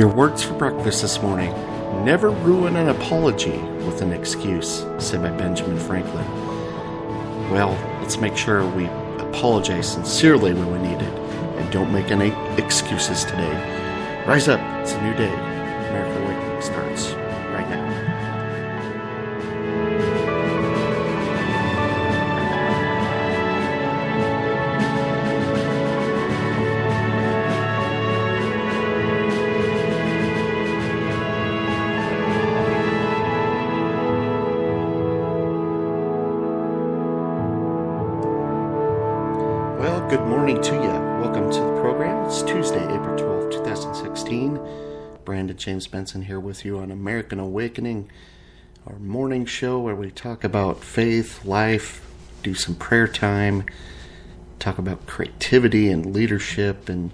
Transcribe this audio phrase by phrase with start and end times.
[0.00, 1.52] Your words for breakfast this morning.
[2.06, 6.24] Never ruin an apology with an excuse, said by Benjamin Franklin.
[7.50, 8.86] Well, let's make sure we
[9.18, 11.14] apologize sincerely when we need it
[11.58, 14.24] and don't make any excuses today.
[14.26, 15.34] Rise up, it's a new day.
[15.34, 17.19] America Awakening starts
[40.40, 40.88] morning to you.
[41.20, 42.24] Welcome to the program.
[42.24, 44.58] It's Tuesday, April 12th, 2016.
[45.22, 48.10] Brandon James Benson here with you on American Awakening,
[48.86, 52.10] our morning show where we talk about faith, life,
[52.42, 53.66] do some prayer time,
[54.58, 57.12] talk about creativity and leadership, and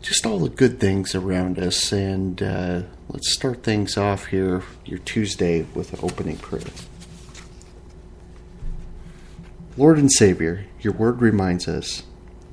[0.00, 1.92] just all the good things around us.
[1.92, 6.64] And uh, let's start things off here, your Tuesday, with an opening prayer.
[9.76, 12.02] Lord and Savior, your word reminds us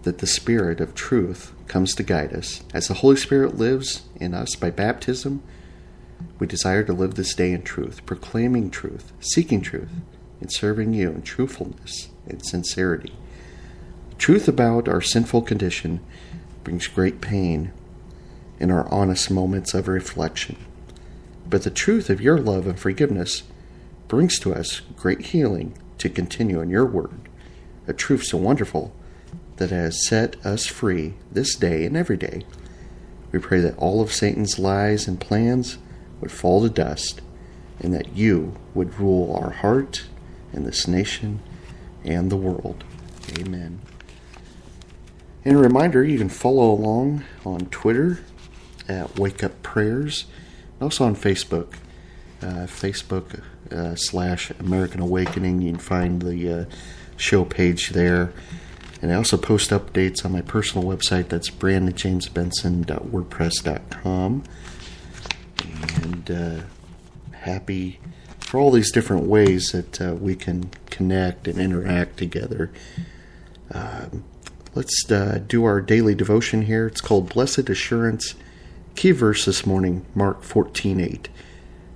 [0.03, 2.63] that the Spirit of truth comes to guide us.
[2.73, 5.43] As the Holy Spirit lives in us by baptism,
[6.39, 9.91] we desire to live this day in truth, proclaiming truth, seeking truth,
[10.39, 13.13] and serving you in truthfulness and sincerity.
[14.17, 15.99] Truth about our sinful condition
[16.63, 17.71] brings great pain
[18.59, 20.57] in our honest moments of reflection.
[21.49, 23.43] But the truth of your love and forgiveness
[24.07, 27.29] brings to us great healing to continue in your word,
[27.87, 28.93] a truth so wonderful
[29.59, 32.43] that has set us free this day and every day.
[33.31, 35.77] We pray that all of Satan's lies and plans
[36.19, 37.21] would fall to dust,
[37.79, 40.07] and that you would rule our heart
[40.51, 41.39] and this nation
[42.03, 42.83] and the world.
[43.37, 43.79] Amen.
[45.45, 48.23] And a reminder you can follow along on Twitter
[48.87, 50.25] at Wake Up Prayers,
[50.73, 51.75] and also on Facebook
[52.41, 53.41] uh, Facebook
[53.71, 55.61] uh, slash American Awakening.
[55.61, 56.65] You can find the uh,
[57.17, 58.33] show page there.
[59.01, 61.29] And I also post updates on my personal website.
[61.29, 64.43] That's brandonjamesbenson.wordpress.com.
[66.03, 66.61] And uh,
[67.37, 67.99] happy
[68.39, 72.71] for all these different ways that uh, we can connect and interact together.
[73.71, 74.25] Um,
[74.75, 76.87] let's uh, do our daily devotion here.
[76.87, 78.35] It's called Blessed Assurance.
[78.95, 81.29] Key verse this morning, Mark 14 8.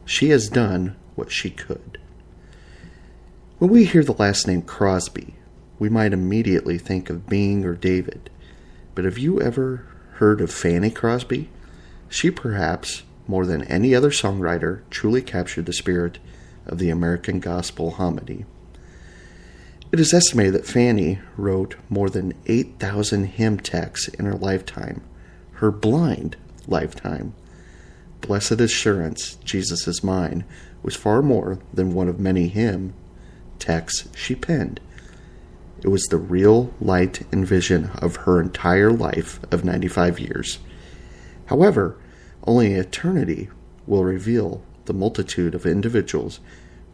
[0.06, 1.97] She has done what she could.
[3.58, 5.36] When we hear the last name Crosby,
[5.79, 8.29] we might immediately think of Bing or David.
[8.95, 11.50] But have you ever heard of Fanny Crosby?
[12.09, 16.19] She perhaps, more than any other songwriter, truly captured the spirit
[16.66, 18.45] of the American gospel homily.
[19.91, 25.01] It is estimated that Fanny wrote more than 8,000 hymn texts in her lifetime,
[25.53, 26.35] her blind
[26.67, 27.33] lifetime.
[28.22, 30.45] Blessed Assurance, Jesus is Mine,
[30.81, 32.94] was far more than one of many hymn
[33.59, 34.79] texts she penned.
[35.83, 40.59] It was the real light and vision of her entire life of 95 years.
[41.47, 41.97] However,
[42.47, 43.49] only eternity
[43.85, 46.39] will reveal the multitude of individuals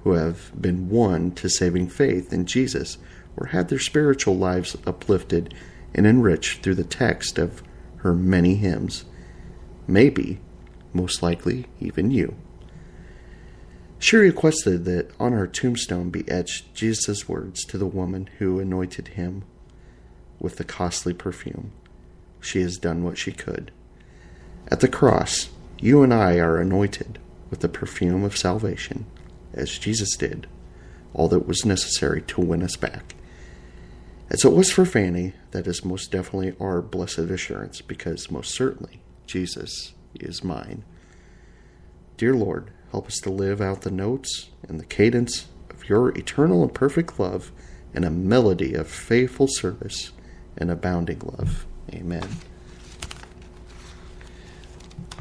[0.04, 2.98] who have been won to saving faith in Jesus
[3.38, 5.54] or had their spiritual lives uplifted
[5.94, 7.62] and enriched through the text of
[7.98, 9.06] her many hymns.
[9.88, 10.40] Maybe,
[10.94, 12.36] most likely, even you.
[14.00, 19.10] She requested that on her tombstone be etched Jesus' words to the woman who anointed
[19.10, 19.44] him
[20.40, 21.74] with the costly perfume.
[22.40, 23.72] She has done what she could.
[24.70, 25.50] At the cross,
[25.80, 29.06] you and I are anointed with the perfume of salvation,
[29.54, 30.48] as Jesus did,
[31.14, 33.16] all that was necessary to win us back.
[34.30, 39.02] As it was for Fanny, that is most definitely our blessed assurance, because most certainly
[39.26, 40.84] Jesus is mine.
[42.16, 46.64] Dear Lord, help us to live out the notes and the cadence of your eternal
[46.64, 47.52] and perfect love
[47.94, 50.12] in a melody of faithful service
[50.58, 51.66] and abounding love.
[51.94, 52.28] Amen.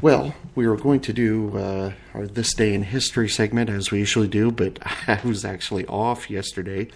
[0.01, 3.99] Well, we were going to do uh, our This Day in History segment as we
[3.99, 6.87] usually do, but I was actually off yesterday.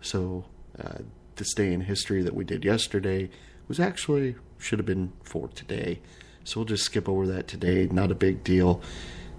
[0.00, 0.46] So,
[0.82, 0.98] uh,
[1.36, 3.28] This Day in History that we did yesterday
[3.68, 6.00] was actually should have been for today.
[6.44, 7.88] So, we'll just skip over that today.
[7.90, 8.80] Not a big deal.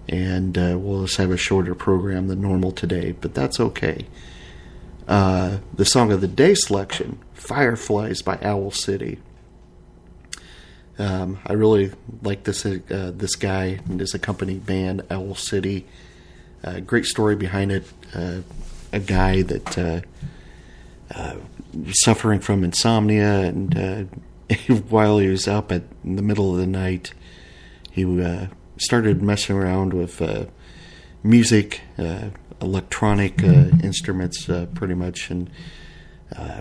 [0.08, 4.06] And uh, we'll just have a shorter program than normal today, but that's okay.
[5.06, 9.18] Uh, the song of the day selection Fireflies by Owl City.
[10.98, 15.86] Um, I really like this uh, this guy and his accompanying band, Owl City.
[16.62, 17.84] Uh, great story behind it.
[18.14, 18.40] Uh,
[18.92, 19.78] a guy that
[21.14, 21.36] uh,
[21.92, 24.10] suffering from insomnia, and
[24.88, 27.14] while he was up at in the middle of the night,
[27.90, 28.04] he
[28.80, 30.46] started messing around with uh,
[31.22, 32.30] music, uh,
[32.60, 35.50] electronic uh, instruments, uh, pretty much, and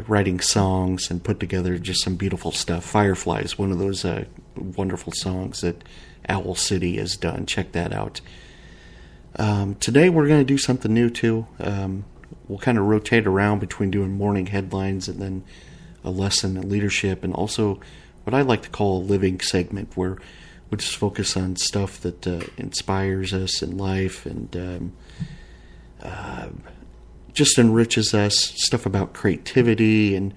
[0.07, 2.83] writing songs and put together just some beautiful stuff.
[2.83, 4.05] Fireflies, one of those
[4.55, 5.83] wonderful songs that
[6.29, 7.45] Owl City has done.
[7.45, 8.21] Check that out.
[9.37, 11.45] Um, today we're going to do something new too.
[11.59, 12.05] Um,
[12.47, 15.43] we'll kind of rotate around between doing morning headlines and then
[16.03, 17.79] a lesson in leadership, and also
[18.23, 20.17] what I like to call a living segment where
[20.69, 24.93] we just focus on stuff that uh, inspires us in life and um,
[26.03, 26.49] uh,
[27.33, 28.53] just enriches us.
[28.57, 30.33] Stuff about creativity and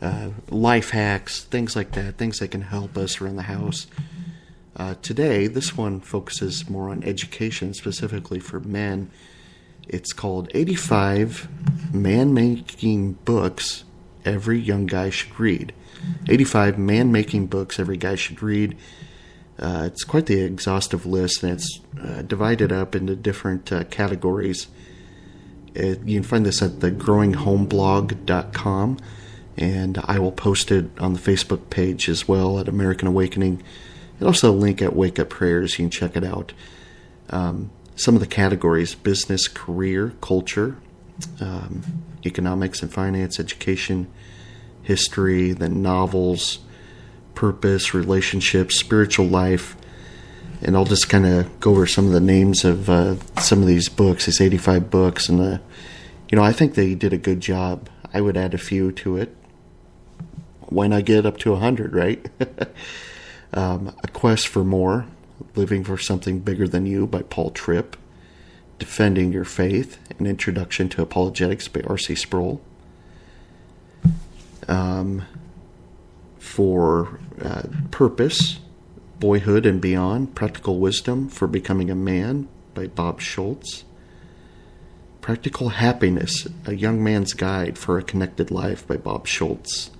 [0.00, 3.86] uh, life hacks, things like that, things that can help us around the house.
[4.76, 9.10] Uh, today, this one focuses more on education, specifically for men.
[9.88, 11.48] It's called 85
[11.94, 13.84] Man Making Books
[14.24, 15.72] Every Young Guy Should Read.
[16.28, 18.76] 85 man making books every guy should read.
[19.58, 24.68] Uh, it's quite the exhaustive list, and it's uh, divided up into different uh, categories.
[25.74, 28.98] It, you can find this at the growinghomeblog.com,
[29.56, 33.62] and I will post it on the Facebook page as well at American Awakening
[34.18, 35.78] and also a link at Wake Up Prayers.
[35.78, 36.52] You can check it out.
[37.30, 40.76] Um, some of the categories business, career, culture,
[41.40, 41.82] um,
[42.24, 44.08] economics and finance, education,
[44.82, 46.60] history, then novels,
[47.38, 49.76] purpose, relationships, spiritual life.
[50.60, 53.68] And I'll just kind of go over some of the names of uh, some of
[53.68, 55.28] these books, these 85 books.
[55.28, 55.58] And, uh,
[56.28, 57.88] you know, I think they did a good job.
[58.12, 59.36] I would add a few to it.
[60.62, 62.28] Why not get up to 100, right?
[63.50, 65.06] Um, a Quest for More,
[65.56, 67.96] Living for Something Bigger Than You by Paul Tripp.
[68.78, 72.14] Defending Your Faith, An Introduction to Apologetics by R.C.
[72.14, 72.60] Sproul.
[74.68, 75.22] Um,
[76.48, 78.58] for uh, Purpose,
[79.20, 83.84] Boyhood and Beyond, Practical Wisdom for Becoming a Man by Bob Schultz.
[85.20, 89.90] Practical Happiness, A Young Man's Guide for a Connected Life by Bob Schultz.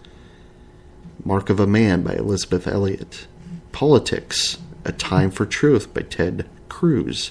[1.22, 3.26] Mark of a Man by Elisabeth Elliot.
[3.70, 7.30] Politics, A Time for Truth by Ted Cruz,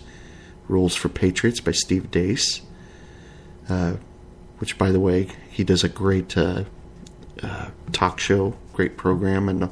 [0.68, 2.62] Rules for Patriots by Steve Deace,
[3.68, 3.96] uh,
[4.60, 6.66] which, by the way, he does a great uh,
[7.44, 9.70] uh, talk show, great program, and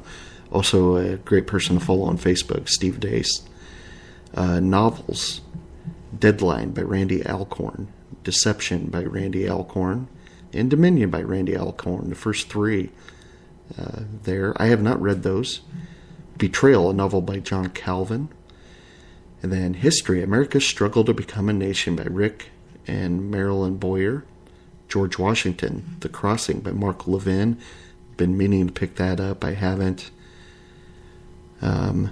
[0.52, 3.42] also a great person to follow on Facebook, Steve Deace.
[4.34, 5.42] Uh, novels,
[6.18, 7.88] Deadline by Randy Alcorn,
[8.24, 10.08] Deception by Randy Alcorn,
[10.54, 12.92] and Dominion by Randy Alcorn, the first three
[13.78, 14.54] uh, there.
[14.62, 15.62] I have not read those.
[16.38, 18.30] Betrayal, a novel by John Calvin.
[19.42, 22.50] And then History, America's Struggle to Become a Nation by Rick
[22.88, 24.26] and Marilyn Boyer.
[24.88, 27.60] George Washington, The Crossing by Mark Levin.
[28.18, 29.44] Been meaning to pick that up.
[29.44, 30.12] I haven't.
[31.62, 32.12] Um,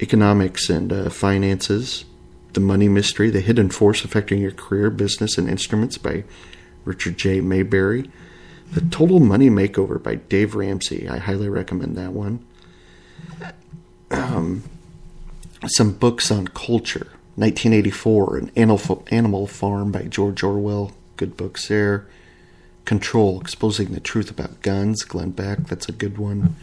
[0.00, 2.04] economics and uh, Finances.
[2.52, 6.22] The Money Mystery, The Hidden Force Affecting Your Career, Business, and Instruments by
[6.84, 7.40] Richard J.
[7.40, 8.10] Maybury.
[8.72, 11.08] The Total Money Makeover by Dave Ramsey.
[11.08, 12.44] I highly recommend that one
[14.10, 14.62] um,
[15.66, 17.10] some books on culture.
[17.36, 20.92] 1984, An Animal Farm by George Orwell.
[21.16, 22.06] Good books there.
[22.84, 25.60] Control, Exposing the Truth About Guns, Glenn Beck.
[25.66, 26.56] That's a good one.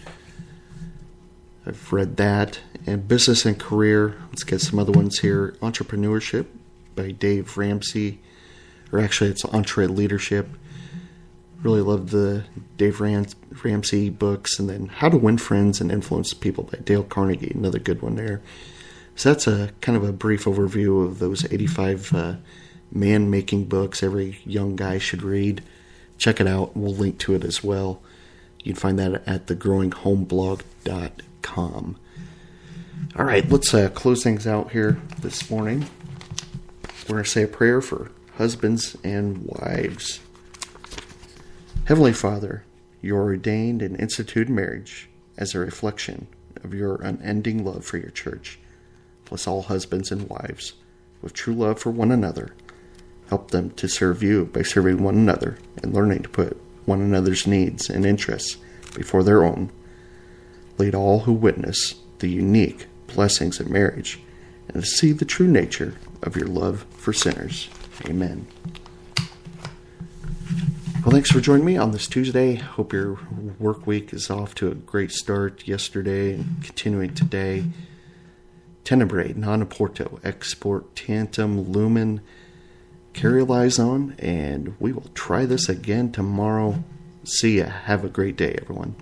[1.65, 2.59] I've read that.
[2.85, 4.17] And Business and Career.
[4.29, 5.55] Let's get some other ones here.
[5.61, 6.45] Entrepreneurship
[6.95, 8.19] by Dave Ramsey.
[8.91, 10.47] Or actually, it's EntreLeadership.
[11.63, 12.43] Really love the
[12.77, 13.27] Dave Ram-
[13.63, 17.77] Ramsey books, and then How to Win Friends and Influence People by Dale Carnegie, another
[17.77, 18.41] good one there.
[19.15, 22.33] So that's a kind of a brief overview of those 85 uh,
[22.91, 25.63] man making books every young guy should read.
[26.17, 26.75] Check it out.
[26.75, 28.01] We'll link to it as well.
[28.63, 31.97] You can find that at thegrowinghomeblog.com.
[33.15, 35.87] All right, let's uh, close things out here this morning.
[37.07, 40.19] We're going to say a prayer for husbands and wives.
[41.85, 42.63] Heavenly Father,
[43.01, 46.27] you ordained and instituted marriage as a reflection
[46.63, 48.59] of your unending love for your church.
[49.25, 50.73] Bless all husbands and wives
[51.21, 52.53] with true love for one another.
[53.31, 57.47] Help them to serve you by serving one another and learning to put one another's
[57.47, 58.57] needs and interests
[58.93, 59.71] before their own.
[60.77, 64.19] Lead all who witness the unique blessings of marriage
[64.67, 67.69] and to see the true nature of your love for sinners.
[68.05, 68.45] Amen.
[71.01, 72.55] Well, thanks for joining me on this Tuesday.
[72.55, 73.17] Hope your
[73.59, 77.63] work week is off to a great start yesterday and continuing today.
[78.83, 82.19] Tenebrae, non porto, export, tantum, lumen,
[83.79, 86.83] on, and we will try this again tomorrow.
[87.23, 87.65] See ya.
[87.65, 88.95] Have a great day, everyone.